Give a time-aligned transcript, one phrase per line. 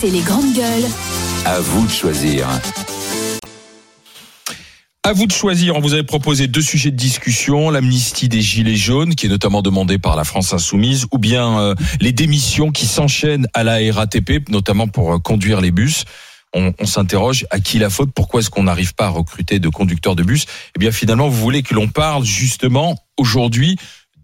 [0.00, 0.84] RMC les grandes gueules.
[1.44, 2.46] À vous de choisir.
[5.02, 5.76] À vous de choisir.
[5.76, 9.62] On vous avait proposé deux sujets de discussion l'amnistie des gilets jaunes, qui est notamment
[9.62, 14.48] demandée par la France insoumise, ou bien euh, les démissions qui s'enchaînent à la RATP,
[14.50, 16.04] notamment pour euh, conduire les bus.
[16.52, 18.10] On, on s'interroge à qui la faute?
[18.14, 20.46] Pourquoi est-ce qu'on n'arrive pas à recruter de conducteurs de bus?
[20.76, 23.76] Eh bien, finalement, vous voulez que l'on parle justement aujourd'hui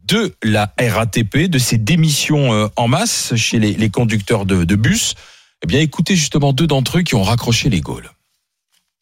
[0.05, 4.77] de la RATP, de ces démissions euh, en masse chez les, les conducteurs de, de
[4.77, 5.15] bus.
[5.63, 8.11] Eh bien, écoutez justement deux d'entre eux qui ont raccroché les Gaules.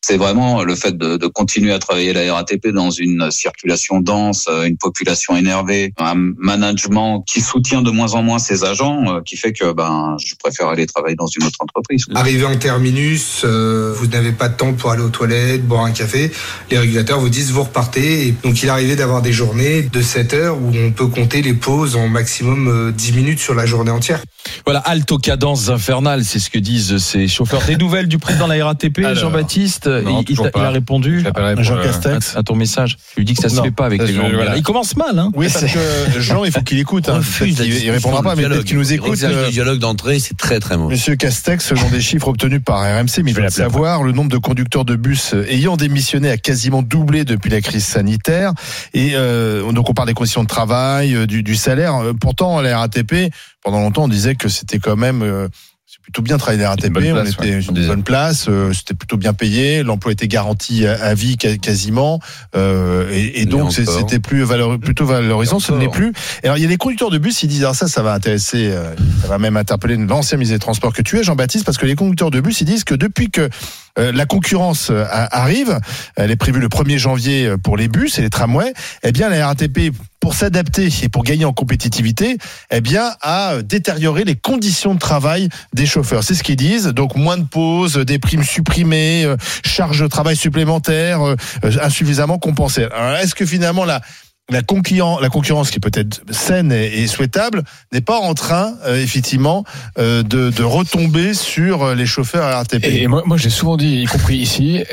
[0.07, 4.49] C'est vraiment le fait de, de, continuer à travailler la RATP dans une circulation dense,
[4.51, 9.21] euh, une population énervée, un management qui soutient de moins en moins ses agents, euh,
[9.23, 12.05] qui fait que ben je préfère aller travailler dans une autre entreprise.
[12.15, 15.93] Arrivé en terminus, euh, vous n'avez pas de temps pour aller aux toilettes, boire un
[15.93, 16.31] café.
[16.71, 18.29] Les régulateurs vous disent vous repartez.
[18.29, 21.55] Et donc il arrivait d'avoir des journées de 7 heures où on peut compter les
[21.55, 24.23] pauses en maximum 10 minutes sur la journée entière.
[24.67, 27.65] Voilà, alto cadence infernale, c'est ce que disent ces chauffeurs.
[27.65, 31.25] Des nouvelles du président de la RATP, Jean-Baptiste non, il, il, il a répondu
[31.59, 32.37] Jean à, Castex.
[32.37, 32.97] à ton message.
[33.15, 34.29] Je lui dis que ça se Non, fait pas avec les gens.
[34.33, 34.57] voilà.
[34.57, 35.79] Il commence mal, hein Oui, parce que
[36.21, 37.09] Jean, il faut qu'il écoute.
[37.09, 37.19] Hein.
[37.19, 39.11] refuse il discussion, répondra pas, le mais peut-être qu'il nous Il écoute.
[39.11, 40.95] refuse euh, le dialogue d'entrée, c'est très très mauvais.
[40.95, 44.39] Monsieur Castex, selon des chiffres obtenus par RMC, mais il faut savoir, le nombre de
[44.39, 48.53] conducteurs de bus ayant démissionné a quasiment doublé depuis la crise sanitaire.
[48.93, 51.95] Et euh, donc on parle des conditions de travail, euh, du, du salaire.
[51.97, 55.23] Euh, Pourtant, la RATP, pendant longtemps, on disait que c'était quand même...
[55.23, 55.49] euh,
[55.95, 58.47] c'est plutôt bien travailler à la RATP, place, on était ouais, sur une bonne place,
[58.49, 62.19] euh, c'était plutôt bien payé, l'emploi était garanti à, à vie quasiment,
[62.57, 66.13] euh, et, donc c'était plus valeur, plutôt valorisant, ce n'est plus.
[66.43, 68.13] Et alors il y a des conducteurs de bus, ils disent alors ça, ça va
[68.13, 71.79] intéresser, euh, ça va même interpeller l'ancien ministre des Transports que tu es, Jean-Baptiste, parce
[71.79, 73.49] que les conducteurs de bus, ils disent que depuis que
[73.97, 75.79] euh, la concurrence euh, arrive,
[76.17, 78.73] elle est prévue le 1er janvier euh, pour les bus et les tramways,
[79.05, 79.93] eh bien la RATP
[80.25, 82.39] pour s'adapter et pour gagner en compétitivité,
[82.71, 86.25] eh bien a euh, détérioré les conditions de travail des chauffeurs.
[86.25, 86.87] C'est ce qu'ils disent.
[86.87, 89.37] Donc moins de pauses, des primes supprimées, euh,
[89.67, 92.89] charges de travail supplémentaires, euh, euh, insuffisamment compensées.
[93.21, 94.01] Est-ce que finalement la
[94.51, 97.63] la concurrence, la concurrence qui peut être saine et, souhaitable
[97.93, 99.65] n'est pas en train euh, effectivement
[99.99, 102.85] euh, de, retomber sur euh, les chauffeurs RATP.
[102.85, 104.85] Et, moi, j'ai souvent dit, y compris ici,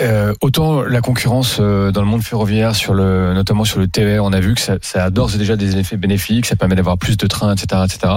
[0.41, 4.61] autant la concurrence dans le monde ferroviaire, notamment sur le TER, on a vu que
[4.61, 7.53] ça, ça a d'ores et déjà des effets bénéfiques, ça permet d'avoir plus de trains,
[7.53, 8.13] etc., etc.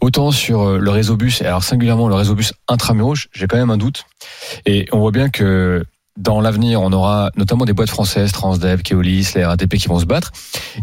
[0.00, 3.70] Autant sur le réseau bus, et alors singulièrement le réseau bus intramuros, j'ai quand même
[3.70, 4.04] un doute.
[4.66, 5.84] Et on voit bien que
[6.16, 10.06] dans l'avenir, on aura notamment des boîtes françaises, Transdev, Keolis, les RATP qui vont se
[10.06, 10.32] battre.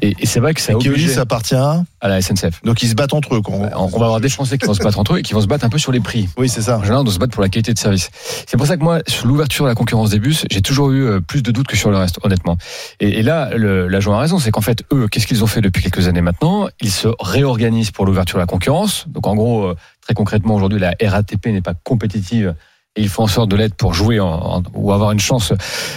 [0.01, 1.83] Et, et c'est vrai que ça Keolis appartient à...
[2.01, 2.61] la SNCF.
[2.63, 3.41] Donc ils se battent entre eux.
[3.41, 3.55] Quoi.
[3.75, 5.41] On, on va avoir des Français qui vont se battre entre eux et qui vont
[5.41, 6.29] se battre un peu sur les prix.
[6.37, 6.77] Oui, c'est ça.
[6.77, 8.09] En général, on doit se battre pour la qualité de service.
[8.47, 11.05] C'est pour ça que moi, sur l'ouverture à la concurrence des bus, j'ai toujours eu
[11.05, 12.57] euh, plus de doutes que sur le reste, honnêtement.
[12.99, 15.81] Et, et là, l'agent a raison, c'est qu'en fait, eux, qu'est-ce qu'ils ont fait depuis
[15.81, 16.67] quelques années maintenant?
[16.81, 19.05] Ils se réorganisent pour l'ouverture à la concurrence.
[19.07, 22.53] Donc, en gros, euh, très concrètement, aujourd'hui, la RATP n'est pas compétitive.
[22.95, 25.51] Et ils font en sorte de l'être pour jouer en- en- ou avoir une chance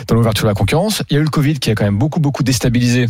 [0.09, 1.03] dans l'ouverture de la concurrence.
[1.11, 3.07] Il y a eu le Covid qui a quand même beaucoup beaucoup déstabilisé.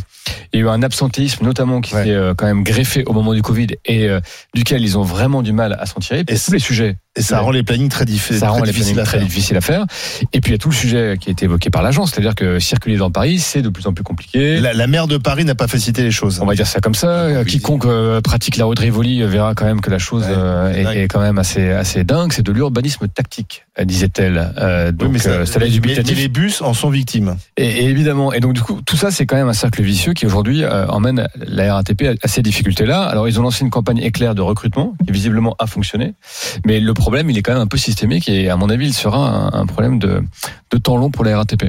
[0.52, 2.04] Il y a eu un absentéisme notamment qui Ouais.
[2.04, 4.20] s'est euh, quand même greffé au moment du Covid et euh,
[4.54, 6.24] duquel ils ont vraiment du mal à s'en tirer.
[6.24, 8.72] Pour Et tous les sujets Et ça rend les plannings très, diffi- ça rend les
[8.72, 9.26] difficiles plannings à très faire.
[9.26, 9.86] difficiles à faire.
[10.32, 12.34] Et puis il y a tout le sujet qui a été évoqué par l'agence, c'est-à-dire
[12.34, 14.58] que circuler dans Paris, c'est de plus en plus compliqué.
[14.58, 16.40] La, la maire de Paris n'a pas facilité les choses.
[16.42, 17.44] On va dire ça comme ça.
[17.44, 21.04] Quiconque euh, pratique la de Rivoli verra quand même que la chose Ouais, euh, est,
[21.04, 22.32] est quand même assez assez dingue.
[22.32, 24.52] C'est de l'urbanisme tactique, disait-elle.
[24.58, 26.16] Euh, Oui, donc mais ça- euh, dubitatif.
[26.16, 27.36] mais les bus en sont victimes.
[27.56, 30.12] Et, et évidemment, et donc du coup, tout ça, c'est quand même un cercle vicieux
[30.14, 33.02] qui aujourd'hui euh, emmène la RATP à, à ces difficultés-là.
[33.02, 36.14] Alors, ils ont lancé une campagne éclair de recrutement qui visiblement a fonctionné,
[36.64, 38.94] mais le problème, il est quand même un peu systémique et à mon avis, il
[38.94, 40.22] sera un, un problème de,
[40.70, 41.64] de temps long pour la RATP.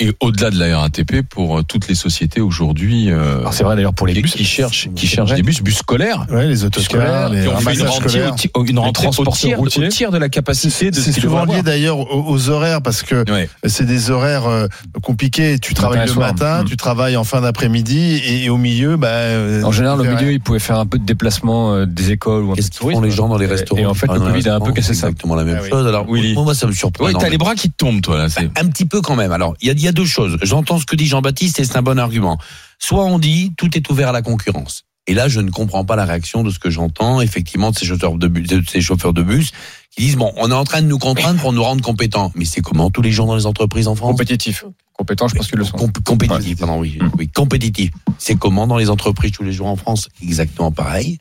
[0.00, 3.74] Et au-delà de la RATP, pour euh, toutes les sociétés aujourd'hui euh, Alors c'est vrai
[3.74, 6.62] d'ailleurs pour les qui, bus qui cherchent, qui cherchent des bus, bus scolaires, Ouais, les
[6.64, 8.34] autoscolaires, les qui ont fait une rentrée, scolaires.
[8.54, 9.86] au, une rentrée au tiers, routiers.
[9.86, 12.80] au tiers de la capacité de ce C'est qu'ils souvent lié d'ailleurs aux, aux horaires
[12.80, 13.48] parce que Ouais.
[13.66, 14.68] c'est des horaires euh,
[15.02, 15.58] compliqués.
[15.58, 16.28] Tu travailles le soir.
[16.28, 16.66] matin, Mm.
[16.66, 19.08] tu travailles en fin d'après-midi et, et au milieu, bah.
[19.08, 20.30] euh, En général, au milieu, rien.
[20.30, 22.92] ils pouvaient faire un peu de déplacement euh, des écoles ou un peu Qu'est-ce qu'ils
[22.92, 24.94] font les gens dans les restaurants Et en fait, le Covid a un peu cassé
[24.94, 25.00] ça.
[25.00, 25.70] C'est exactement la même Ah oui.
[25.70, 25.86] chose.
[25.88, 27.12] Alors, moi, ça me surprend.
[27.12, 28.28] T'as les bras qui te tombent, toi, là.
[28.28, 29.32] c'est- Un petit peu quand même.
[29.32, 30.38] Alors, il y a, y a deux choses.
[30.42, 32.38] J'entends ce que dit Jean-Baptiste et c'est un bon argument.
[32.78, 34.84] Soit on dit tout est ouvert à la concurrence.
[35.06, 37.86] Et là, je ne comprends pas la réaction de ce que j'entends, effectivement, de ces
[37.86, 39.52] chauffeurs de bus, de ces chauffeurs de bus
[39.96, 42.30] qui disent bon, on est en train de nous contraindre pour nous rendre compétents.
[42.34, 44.10] Mais c'est comment tous les gens dans les entreprises en France?
[44.10, 44.64] Compétitif.
[44.92, 45.78] Compétent, je pense qu'ils le sont.
[45.78, 47.10] Comp- compétitif, pardon, oui, Mm.
[47.18, 47.90] oui, compétitif.
[48.18, 50.08] C'est comment dans les entreprises tous les jours en France?
[50.22, 51.18] Exactement pareil.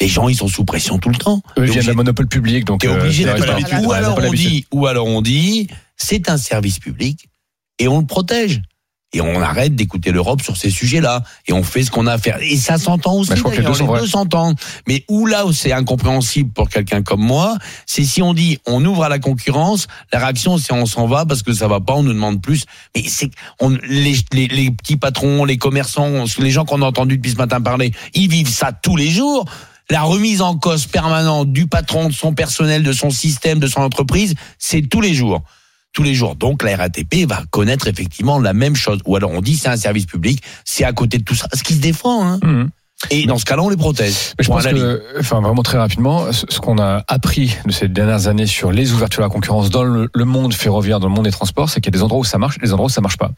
[0.00, 1.40] Les gens, ils sont sous pression tout le temps.
[1.50, 3.78] Eux T'es viennent obligé- d'un monopole public, donc T'es euh, obligé c'est l'habitude.
[3.84, 7.28] Ou alors on dit, ou alors on dit, c'est un service public
[7.80, 8.62] et on le protège.
[9.12, 11.24] Et on arrête d'écouter l'Europe sur ces sujets-là.
[11.48, 12.38] Et on fait ce qu'on a à faire.
[12.40, 13.30] Et ça s'entend aussi.
[13.30, 14.06] Bah, je crois que les deux sont vrais.
[14.06, 14.56] s'entendent.
[14.86, 18.84] Mais où là où c'est incompréhensible pour quelqu'un comme moi, c'est si on dit on
[18.84, 21.94] ouvre à la concurrence, la réaction c'est on s'en va parce que ça va pas,
[21.94, 22.66] on nous demande plus.
[22.94, 27.16] Mais c'est on, les, les, les petits patrons, les commerçants, les gens qu'on a entendu
[27.16, 29.44] depuis ce matin parler, ils vivent ça tous les jours.
[29.90, 33.80] La remise en cause permanente du patron, de son personnel, de son système, de son
[33.80, 35.42] entreprise, c'est tous les jours.
[35.92, 36.36] Tous les jours.
[36.36, 39.00] Donc la RATP va connaître effectivement la même chose.
[39.06, 41.48] Ou alors on dit c'est un service public, c'est à côté de tout ça.
[41.52, 42.24] Ce qui se défend.
[42.24, 42.38] Hein.
[42.42, 42.70] Mhm.
[43.10, 44.14] Et dans ce cas-là, on les protège.
[44.38, 47.88] Mais je pense que, enfin, vraiment très rapidement, ce ce qu'on a appris de ces
[47.88, 51.14] dernières années sur les ouvertures à la concurrence dans le, le monde ferroviaire, dans le
[51.14, 52.86] monde des transports, c'est qu'il y a des endroits où ça marche, et des endroits
[52.86, 53.30] où ça marche pas.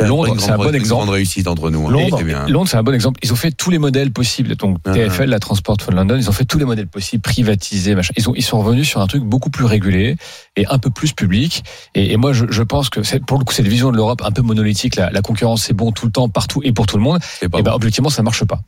[0.00, 1.00] Londres, c'est un bon exemple.
[1.04, 1.88] grande réussite entre nous.
[1.88, 1.90] hein.
[1.90, 2.16] Londres.
[2.48, 3.18] Londres, c'est un bon exemple.
[3.22, 4.54] Ils ont fait tous les modèles possibles.
[4.54, 7.94] Donc Ah, TFL, la Transport for London, ils ont fait tous les modèles possibles, privatisés,
[7.96, 8.12] machin.
[8.16, 10.16] Ils ont, ils sont revenus sur un truc beaucoup plus régulé
[10.56, 11.64] et un peu plus public.
[11.96, 14.30] Et, et moi, je, je pense que pour le coup, cette vision de l'Europe un
[14.30, 14.94] peu monolithique.
[14.96, 17.18] La, la concurrence, c'est bon tout le temps, partout et pour tout le monde.
[17.42, 17.70] Et ben, bon.
[17.72, 18.60] objectivement, ça marche pas.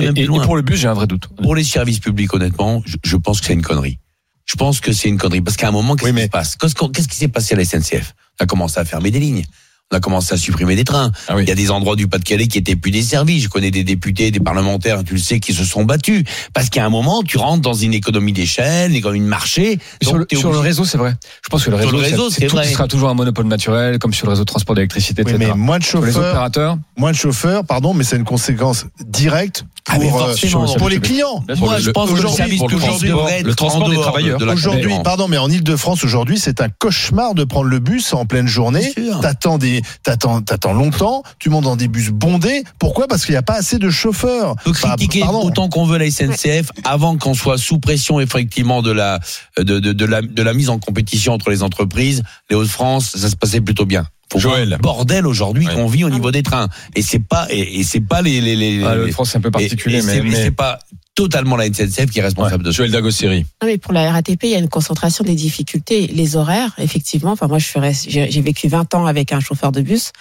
[0.00, 1.28] Même Et, pour le bus, j'ai un vrai doute.
[1.42, 3.98] Pour les services publics, honnêtement, je, je pense que c'est une connerie.
[4.44, 5.40] Je pense que c'est une connerie.
[5.40, 6.56] Parce qu'à un moment, qu'est-ce Oui, qui se passe?
[6.56, 9.44] Qu'est-ce qui s'est passé à la SNCF On a commencé à fermer des lignes.
[9.92, 11.12] On a commencé à supprimer des trains.
[11.28, 11.42] Ah oui.
[11.44, 13.40] Il y a des endroits du Pas-de-Calais qui étaient plus desservis.
[13.40, 16.24] Je connais des députés, des parlementaires, tu le sais, qui se sont battus.
[16.54, 19.78] Parce qu'à un moment, tu rentres dans une économie d'échelle, une économie de marché.
[20.02, 21.14] Sur, le, sur le réseau, c'est vrai.
[21.44, 22.66] Je pense que le réseau, le réseau, c'est, c'est tout vrai.
[22.68, 25.50] sera toujours un monopole naturel, comme sur le réseau de transport d'électricité, Oui, etc.
[25.54, 29.64] mais moins de les chauffeurs, opérateurs, moins de chauffeurs, pardon, mais c'est une conséquence directe
[29.88, 30.34] Ah, pour, euh,
[30.78, 31.44] pour les clients.
[31.58, 34.38] Moi, le- je pense que le aujourd'hui, service pour le le transport des travailleurs.
[34.38, 38.24] de Aujourd'hui, pardon, mais en Ile-de-France aujourd'hui, c'est un cauchemar de prendre le bus en
[38.24, 38.92] pleine journée.
[39.20, 41.22] T'attends des, t'attends, t'attends longtemps.
[41.38, 42.64] Tu montes dans des bus bondés.
[42.78, 43.08] Pourquoi?
[43.08, 44.54] Parce qu'il n'y a pas assez de chauffeurs.
[44.66, 45.42] On peut Bah, critiquer pardon.
[45.46, 49.20] autant qu'on veut la SNCF avant qu'on soit sous pression effectivement de la
[49.58, 52.22] de, de, de la de la mise en compétition entre les entreprises.
[52.50, 54.06] Les Hauts-de-France, ça se passait plutôt bien.
[54.34, 54.70] Joël.
[54.70, 55.74] le bordel aujourd'hui Ouais.
[55.74, 58.56] qu'on vit au niveau des trains et c'est pas et, et c'est pas les les
[58.56, 60.78] les, ah, le les- France, c'est un peu particulier, et mais, mais- c'est pas
[61.14, 62.76] totalement la SNCF qui est responsable de ça.
[62.78, 63.44] Joël Dagosseri.
[63.62, 66.06] Non, mais pour la RATP, il y a une concentration des difficultés.
[66.06, 67.32] Les horaires, effectivement.
[67.32, 70.12] Enfin, moi, je suis j'ai vécu 20 ans avec un chauffeur de bus.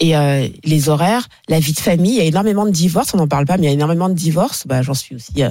[0.00, 3.14] Et euh, les horaires, la vie de famille, il y a énormément de divorces.
[3.14, 4.64] On n'en parle pas, mais il y a énormément de divorces.
[4.66, 5.50] Bah, j'en suis aussi euh,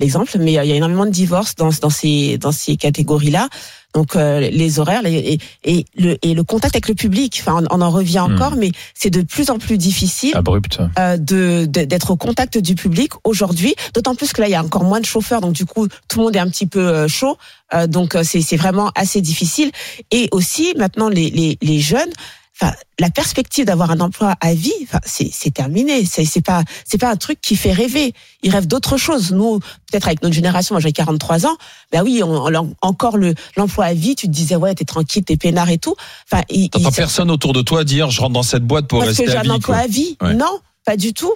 [0.00, 0.36] l'exemple.
[0.40, 3.48] Mais euh, il y a énormément de divorces dans, dans ces dans ces catégories-là.
[3.94, 7.38] Donc euh, les horaires les- et, et le et le contact avec le public.
[7.40, 8.34] Enfin, on, on en revient Hmm.
[8.34, 10.80] encore, mais c'est de plus en plus difficile abrupt.
[10.98, 13.76] euh, de d'être au contact du public aujourd'hui.
[13.94, 16.18] D'autant plus que là, il y a encore moins de chauffeurs, donc du coup, tout
[16.18, 17.38] le monde est un petit peu chaud.
[17.72, 19.70] Euh, donc c'est c'est vraiment assez difficile.
[20.10, 22.10] Et aussi maintenant, les les, les jeunes.
[22.60, 26.04] Enfin, la perspective d'avoir un emploi à vie, enfin, c'est c'est terminé.
[26.04, 28.14] C'est c'est pas c'est pas un truc qui fait rêver.
[28.44, 29.32] Ils rêvent d'autre chose.
[29.32, 31.56] Nous, peut-être avec notre génération, moi j'ai 43 ans.
[31.90, 34.14] Ben oui, on, on- encore le l'emploi à vie.
[34.14, 35.96] Tu te disais ouais, t'es tranquille, t'es peinard et tout.
[36.30, 39.12] Enfin, T'entends ils- personne autour de toi dire je rentre dans cette boîte pour parce
[39.16, 39.50] que rester j'ai à un vie.
[39.50, 39.84] emploi quoi.
[39.84, 40.16] à vie.
[40.22, 40.34] Ouais.
[40.34, 41.32] Non, pas du tout.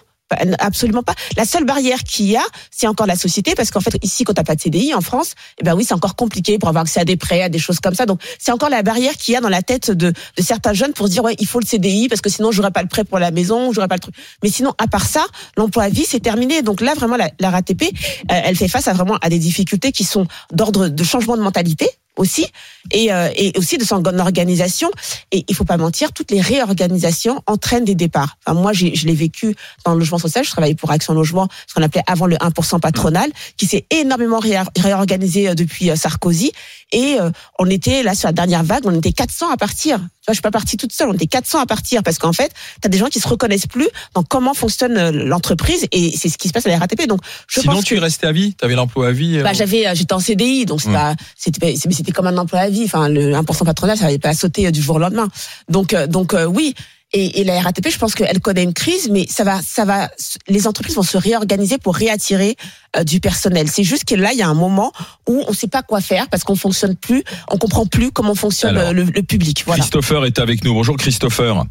[0.59, 1.15] Absolument pas.
[1.37, 4.35] La seule barrière qu'il y a, c'est encore la société, parce qu'en fait, ici, quand
[4.35, 7.01] t'as pas de CDI en France, eh ben oui, c'est encore compliqué pour avoir accès
[7.01, 8.07] à des prêts, à des choses comme ça.
[8.07, 10.93] Donc, c'est encore la barrière qu'il y a dans la tête de, de certains jeunes
[10.93, 13.05] pour se dire, ouais, il faut le CDI, parce que sinon, j'aurai pas le prêt
[13.05, 14.15] pour la maison, j'aurai pas le truc.
[14.43, 15.27] Mais sinon, à part ça,
[15.57, 16.63] l'emploi à vie, c'est terminé.
[16.63, 17.87] Donc là, vraiment, la, la RATP, euh,
[18.29, 21.89] elle fait face à vraiment à des difficultés qui sont d'ordre de changement de mentalité
[22.19, 22.47] aussi
[22.91, 24.91] et, euh, et aussi de son organisation.
[25.33, 28.37] Et il faut pas mentir toutes les réorganisations entraînent des départs.
[28.45, 30.45] Enfin, moi je l'ai vécu dans le logement social.
[30.45, 34.41] Je travaillais pour Action Logement ce qu'on appelait avant le 1% patronal qui s'est énormément
[34.77, 36.53] réorganisé euh, depuis euh, Sarkozy
[36.93, 40.03] et euh, on était là sur la dernière vague on était 400 à partir tu
[40.03, 42.53] vois, je suis pas partie toute seule on était 400 à partir parce qu'en fait
[42.81, 46.29] tu as des gens qui se reconnaissent plus dans comment fonctionne euh, l'entreprise et c'est
[46.29, 48.27] ce qui se passe à la RATP donc je Sinon, pense tu que es resté
[48.27, 50.93] à vie T'avais l'emploi à vie euh, bah, j'avais, euh, j'étais en CDI, donc c'est
[50.93, 52.85] pas, c'était, comme un emploi à vie.
[52.85, 55.29] Enfin, le 1% patronal, ça n'avait pas sauté du jour au lendemain.
[55.69, 56.75] Donc, euh, donc euh, oui.
[57.13, 60.11] Et, et la RATP, je pense qu'elle connaît une crise, mais ça va, ça va,
[60.47, 62.57] les entreprises vont se réorganiser pour réattirer
[62.97, 63.69] euh, du personnel.
[63.69, 64.93] C'est juste que là, il y a un moment
[65.27, 68.35] où on ne sait pas quoi faire parce qu'on fonctionne plus, on comprend plus comment
[68.35, 69.63] fonctionne Alors, le, le public.
[69.67, 69.81] Voilà.
[69.81, 70.75] Christopher est avec nous.
[70.75, 71.65] Bonjour Christopher.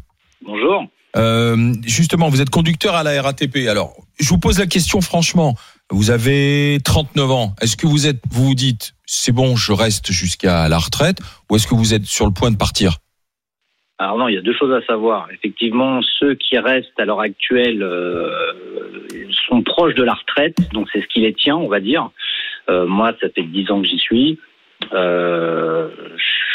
[0.44, 0.84] Bonjour.
[1.16, 3.68] Euh, justement, vous êtes conducteur à la RATP.
[3.68, 5.54] Alors, je vous pose la question franchement.
[5.90, 7.54] Vous avez 39 ans.
[7.60, 11.18] Est-ce que vous êtes, vous vous dites, c'est bon, je reste jusqu'à la retraite,
[11.48, 12.98] ou est-ce que vous êtes sur le point de partir?
[13.98, 15.28] Alors non, il y a deux choses à savoir.
[15.32, 18.30] Effectivement, ceux qui restent à l'heure actuelle euh,
[19.48, 22.10] sont proches de la retraite, donc c'est ce qui les tient, on va dire.
[22.70, 24.38] Euh, moi, ça fait dix ans que j'y suis.
[24.92, 25.88] Euh,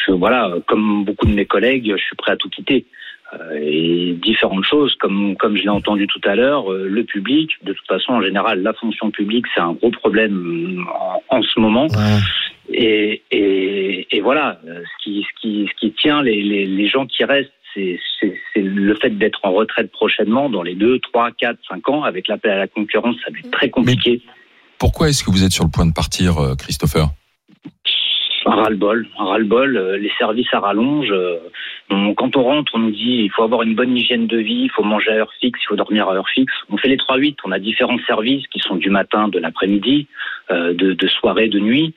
[0.06, 2.86] je, voilà, comme beaucoup de mes collègues, je suis prêt à tout quitter.
[3.34, 7.52] Euh, et différentes choses, comme comme je l'ai entendu tout à l'heure, euh, le public.
[7.64, 11.60] De toute façon, en général, la fonction publique, c'est un gros problème en, en ce
[11.60, 11.88] moment.
[12.74, 17.06] Et, et, et voilà, ce qui, ce qui, ce qui tient les, les, les gens
[17.06, 18.00] qui restent, c'est
[18.56, 22.52] le fait d'être en retraite prochainement, dans les 2, 3, 4, 5 ans, avec l'appel
[22.52, 24.22] à la concurrence, ça va être très compliqué.
[24.80, 27.08] Pourquoi est-ce que vous êtes sur le point de partir, euh, Christopher?
[28.46, 29.78] Un ras-le-bol, un ras-le-bol.
[29.78, 31.10] euh, Les services à rallonge.
[31.12, 31.38] euh,
[32.18, 34.72] quand on rentre, on nous dit il faut avoir une bonne hygiène de vie, il
[34.72, 36.54] faut manger à heure fixe, il faut dormir à heure fixe.
[36.70, 40.08] On fait les 3-8, on a différents services qui sont du matin, de l'après-midi,
[40.50, 41.94] de, de soirée, de nuit.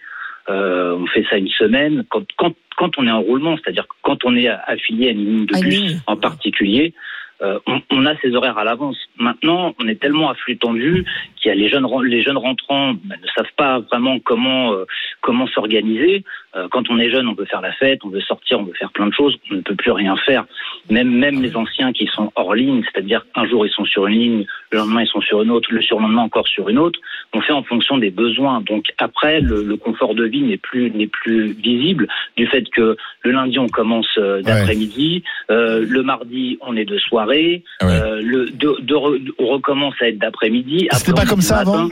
[0.48, 2.04] Euh, on fait ça une semaine.
[2.08, 5.46] Quand, quand, quand on est en roulement, c'est-à-dire quand on est affilié à une ligne
[5.46, 6.94] de bus en particulier,
[7.42, 8.96] euh, on, on a ses horaires à l'avance.
[9.18, 11.04] Maintenant, on est tellement à flux tendu
[11.36, 14.84] qu'il y a les jeunes, les jeunes rentrants bah, ne savent pas vraiment comment euh,
[15.20, 16.24] comment s'organiser.
[16.54, 18.72] Euh, quand on est jeune, on veut faire la fête, on veut sortir, on veut
[18.72, 19.36] faire plein de choses.
[19.50, 20.46] On ne peut plus rien faire.
[20.90, 24.18] Même même les anciens qui sont hors ligne, c'est-à-dire un jour ils sont sur une
[24.18, 26.98] ligne, le lendemain ils sont sur une autre, le surlendemain encore sur une autre.
[27.34, 28.62] On fait en fonction des besoins.
[28.62, 32.96] Donc après, le, le confort de vie n'est plus n'est plus visible du fait que
[33.22, 37.92] le lundi on commence euh, d'après-midi, euh, le mardi on est de soirée, Ah ouais.
[37.92, 40.88] euh, le de, de re- on recommence à être d'après-midi.
[40.92, 41.73] C'était Après, pas comme ça matin.
[41.73, 41.88] avant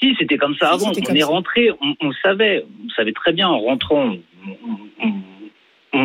[0.00, 0.92] Si, c'était comme ça Si, avant.
[0.92, 1.26] c'était On comme est ça.
[1.26, 4.14] rentré, on, on savait, on savait très bien en rentrant.
[4.46, 4.78] on-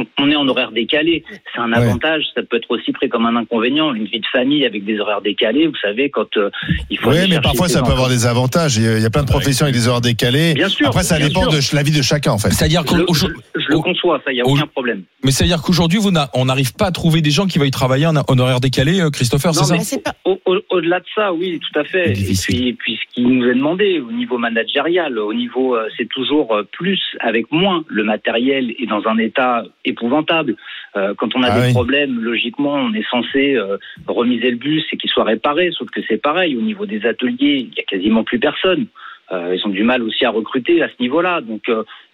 [0.02, 1.24] on- on, on est en horaire décalé.
[1.54, 1.78] C'est un Ouais.
[1.78, 2.24] avantage.
[2.36, 3.94] Ça peut être aussi pris comme un inconvénient.
[3.94, 6.50] Une vie de famille avec des horaires décalés, vous savez, quand euh,
[6.90, 7.10] il faut.
[7.12, 8.78] Oui, mais parfois ça peut avoir des avantages.
[8.78, 10.54] Il y a- plein de professions avec des heures décalées.
[10.54, 10.88] Bien sûr.
[10.88, 11.52] Après, ça dépend sûr.
[11.52, 12.52] de la vie de chacun, en fait.
[12.52, 15.04] C'est-à-dire Je, je- je le conçois, ça, il n'y a au- aucun problème.
[15.24, 18.06] mais c'est-à-dire qu'aujourd'hui, vous n'a- on n'arrive pas à trouver des gens qui veuillent travailler
[18.08, 21.80] en, en horaire décalé, euh, Christopher, c'est ça Au- au- Au-delà de ça, oui, tout
[21.80, 22.12] à fait.
[22.12, 26.08] Et puis, puis ce qui nous est demandé au niveau managérial, au niveau, euh, c'est
[26.08, 27.84] toujours euh, plus avec moins.
[27.88, 30.56] Le matériel est dans un état épouvantable.
[30.98, 31.74] Euh, quand on a Ah des oui.
[31.74, 35.70] problèmes, logiquement, on est censé euh, remiser le bus et qu'il soit réparé.
[35.72, 36.56] Sauf que c'est pareil.
[36.58, 38.88] Au niveau des ateliers, il y a quasiment plus personne.
[39.32, 41.42] Euh, ils ont du mal aussi à recruter à ce niveau-là.
[41.42, 41.64] Donc,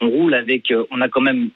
[0.02, 0.72] on roule avec.
[0.92, 1.50] on a quand même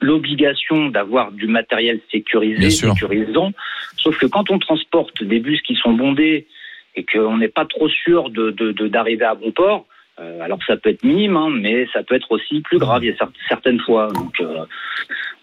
[0.00, 3.52] l'obligation d'avoir du matériel sécurisé, sécurisant.
[3.98, 6.46] Sauf que quand on transporte des bus qui sont bondés
[6.94, 9.86] et qu'on n'est pas trop sûr de de- de- d'arriver à bon port,
[10.20, 13.04] euh, alors ça peut être minime, hein, mais ça peut être aussi plus grave.
[13.04, 14.08] Il y a cer- certaines fois.
[14.12, 14.64] Donc, euh,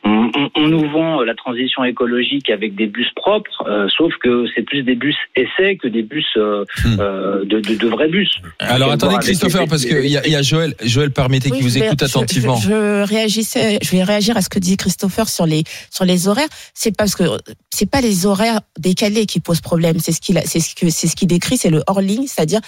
[0.06, 4.14] on, on- on nous vend euh, la transition écologique avec des bus propres, euh, sauf
[4.18, 6.98] que c'est plus des bus essais que des bus euh, Hmm.
[7.00, 8.30] euh, de, de, de vrais bus.
[8.60, 10.74] Alors attendez, Christopher, parce qu'il y y a Joël.
[10.84, 12.56] Joël, permettez Oui, qu'il vous écoute je- attentivement.
[12.58, 16.28] Je, je réagissais, je vais réagir à ce que dit Christopher sur les sur les
[16.28, 16.50] horaires.
[16.74, 17.24] C'est parce que
[17.70, 20.00] c'est pas les horaires décalés qui posent problème.
[20.00, 22.28] C'est ce qu'il a- c'est ce que c'est ce qu'il décrit, c'est le hors ligne,
[22.28, 22.60] c'est-à-dire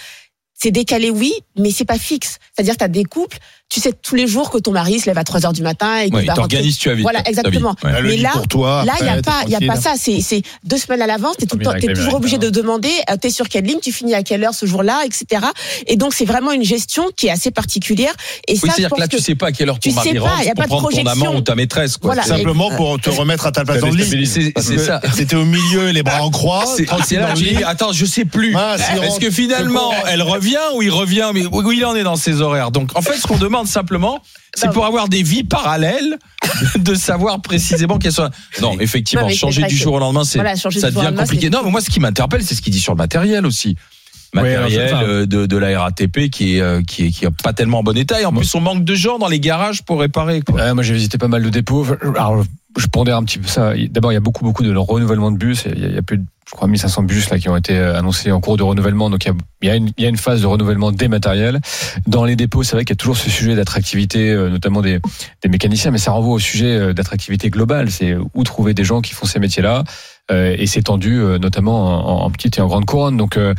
[0.56, 2.38] c'est décalé oui, mais c'est pas fixe.
[2.54, 3.36] C'est-à-dire tu as des couples,
[3.68, 5.98] tu sais tous les jours que ton mari se lève à 3 heures du matin
[5.98, 7.02] et qu'il Ouais, va t'organises, tu as vite.
[7.02, 7.74] Voilà, exactement.
[7.84, 8.00] Ouais.
[8.02, 8.84] Mais là- pour toi.
[8.84, 9.94] Là, il n'y a pas, il y a pas ça.
[9.98, 11.36] C'est, c'est deux semaines à l'avance.
[11.36, 13.92] T'es tout le temps, t'es toujours obligé de demander, euh, t'es sur quelle ligne, tu
[13.92, 15.44] finis à quelle heure ce jour-là, etc.
[15.88, 18.14] Et donc, c'est vraiment une gestion qui est assez particulière.
[18.48, 19.96] Et Oui, ça, c'est-à-dire que là, tu sais pas à quelle heure ton tu sais
[19.96, 21.26] mari pas, rentre y a pour pas de prendre ton projection.
[21.28, 21.96] amant ou ta maîtresse.
[21.98, 22.14] Quoi.
[22.14, 22.22] Voilà.
[22.22, 24.26] Simplement pour te remettre à ta place dans le lit.
[24.26, 25.00] C'est ça.
[25.14, 26.64] C'était au milieu, les bras en croix.
[27.04, 27.34] C'est là
[27.66, 28.54] attends, je sais plus.
[28.56, 32.16] Ah, Est-ce que finalement, elle revient ou il revient Mais où il en est dans
[32.16, 34.22] ses horaires Donc, en fait, ce qu'on demande simplement,
[34.54, 36.18] c'est pour avoir des vies parallèles,
[36.78, 38.30] de savoir précisément qu'elles sont.
[38.60, 41.50] Non, effectivement, Non, changer du jour au lendemain, c'est Voilà, ça devient lendemain, compliqué.
[41.50, 43.76] Non, mais moi, ce qui m'interpelle, c'est ce qu'il dit sur le matériel aussi.
[44.34, 47.78] Matériel euh, de, de la RATP qui est, euh, qui est qui est pas tellement
[47.78, 50.42] en bon état et en plus on manque de gens dans les garages pour réparer
[50.42, 50.56] quoi.
[50.56, 51.86] Ouais, moi, j'ai visité pas mal de dépôts.
[52.16, 52.44] Alors,
[52.76, 53.72] je pondère un petit peu ça.
[53.88, 55.64] D'abord, il y a beaucoup, beaucoup de renouvellement de bus.
[55.64, 57.56] Il y a, il y a plus de, je crois, 1500 bus là qui ont
[57.56, 59.10] été euh, annoncés en cours de renouvellement.
[59.10, 59.28] Donc, il
[59.66, 61.60] y a, il y a une, phase de renouvellement des matériels.
[62.06, 65.00] Dans les dépôts, c'est vrai qu'il y a toujours ce sujet d'attractivité, euh, notamment des,
[65.42, 67.90] des mécaniciens, mais ça renvoie au sujet euh, d'attractivité globale.
[67.90, 69.84] C'est où trouver des gens qui font ces métiers-là.
[70.30, 73.16] Euh, et c'est notamment en, en petite et en grande couronne.
[73.16, 73.54] Donc, euh,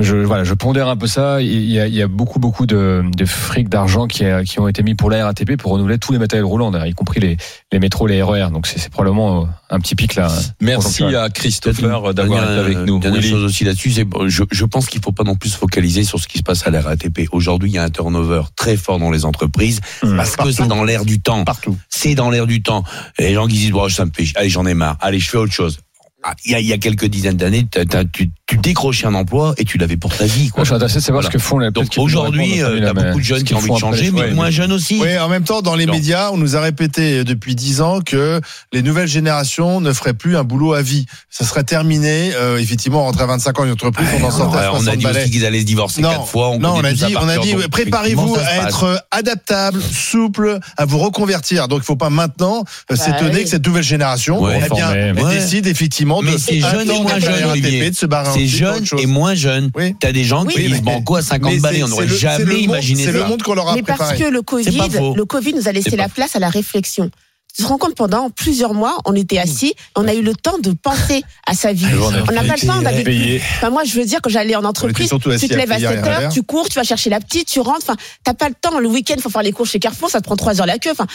[0.00, 1.42] je, voilà, je pondère un peu ça.
[1.42, 4.58] Il y a, il y a beaucoup, beaucoup de, de fric, d'argent qui, a- qui
[4.60, 7.20] ont été mis pour la RATP pour renouveler tous les matériels roulants, d'ailleurs, y compris
[7.20, 7.36] les,
[7.72, 8.48] les métros, les RER.
[8.52, 10.28] Donc c'est c'est probablement euh, un petit pic là.
[10.60, 12.98] Merci à Christopher d'avoir été avec nous.
[13.00, 13.30] Dernière Willy.
[13.32, 16.04] chose aussi là-dessus, c'est bon, je, je pense qu'il faut pas non plus se focaliser
[16.04, 17.28] sur ce qui se passe à la RATP.
[17.32, 20.16] Aujourd'hui, il y a un turnover très fort dans les entreprises Mmh.
[20.16, 21.44] parce que c'est dans l'air du temps.
[21.44, 21.76] Partout.
[21.88, 22.82] C'est dans l'air du temps.
[23.18, 24.96] Et les gens qui disent bon, ça me fait, allez, j'en ai marre.
[25.00, 25.78] Allez, je fais autre chose.
[26.24, 27.66] Ah, Il y a, il y a quelques dizaines d'années,
[28.12, 30.42] tu, tu décrochais un emploi et tu l'avais pour ta vie.
[30.44, 30.64] Moi, Quoi.
[30.64, 31.32] je suis intéressé de savoir Voilà.
[31.32, 33.76] ce que font les Donc aujourd'hui, euh, t'as beaucoup de jeunes qui ont envie de
[33.78, 34.98] changer, mais moins jeunes aussi.
[35.00, 35.94] Oui, en même temps, dans les Non.
[35.94, 38.40] médias, on nous a répété depuis dix ans que
[38.74, 41.06] les nouvelles générations ne feraient plus un boulot à vie.
[41.30, 42.32] Ça serait terminé.
[42.34, 44.76] Euh, effectivement, on rentrait à 25 ans une entreprise, on en sortait à Ouais, on
[44.76, 45.20] a 60 dit balais.
[45.22, 46.50] aussi qu'ils allaient se divorcer Non, quatre fois.
[46.50, 50.98] On non, on a dit, on a dit, préparez-vous à être adaptable, souple, à vous
[50.98, 51.68] reconvertir.
[51.68, 53.44] Donc, il faut pas maintenant euh, s'étonner oui.
[53.44, 54.98] que cette nouvelle génération, Ouais, eh bien, formée.
[55.00, 55.34] elle Ouais.
[55.38, 57.90] décide effectivement Mais de c'est jeune et attendre moins la jeune, RATP, Olivier.
[57.90, 59.00] de se barrer C'est ensuite pour jeune autre chose.
[59.02, 59.70] et moins jeune.
[59.74, 59.94] Oui.
[60.00, 62.44] T'as des gens Oui, qui disent banco à 50 Mais balais, c'est- on n'aurait jamais
[62.44, 63.26] le imaginé C'est le ça.
[63.28, 64.78] monde qu'on leur a Mais parce que le Covid,
[65.16, 67.10] le Covid nous a laissé la place à la réflexion.
[67.54, 70.56] tu te rends compte pendant plusieurs mois, on était assis, on a eu le temps
[70.58, 71.84] de penser à sa vie.
[72.00, 73.42] on a On n'a pas le temps d'aller.
[73.56, 75.18] Enfin, moi, je veux dire, quand j'allais en entreprise, tu
[75.48, 76.20] te lèves à payer 7 derrière.
[76.22, 77.80] heures, tu cours, tu vas chercher la petite, tu rentres.
[77.82, 78.78] Enfin, t'as pas le temps.
[78.78, 80.92] Le week-end, faut faire les cours chez Carrefour, ça te prend 3 heures la queue.
[80.92, 81.06] Enfin,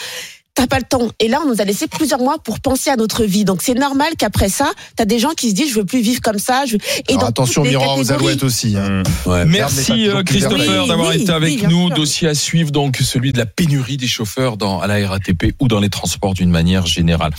[0.54, 1.08] t'as pas le temps.
[1.20, 3.44] Et là, on nous a laissé plusieurs mois pour penser à notre vie.
[3.44, 6.20] Donc, c'est normal qu'après ça, t'as des gens qui se disent, je veux plus vivre
[6.20, 6.66] comme ça.
[6.66, 6.76] Je...
[6.76, 8.76] Et Alors dans attention, miroir aux alouettes aussi.
[8.76, 9.02] hein.
[9.24, 9.44] Ouais.
[9.44, 11.86] Merci euh, Christopher Oui, d'avoir oui, été avec oui, nous.
[11.88, 11.96] sûr.
[11.96, 15.68] Dossier à suivre donc celui de la pénurie des chauffeurs dans à la RATP ou
[15.68, 17.32] dans les transports d'une manière générale.